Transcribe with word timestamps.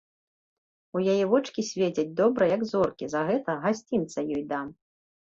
У 0.99 1.01
яе 1.13 1.17
вочкі 1.33 1.65
свецяць 1.71 2.05
добра, 2.21 2.43
як 2.53 2.63
зоркі, 2.71 3.09
за 3.11 3.21
гэта 3.27 3.55
гасцінца 3.67 4.23
ёй 4.35 4.41
дам. 4.55 4.67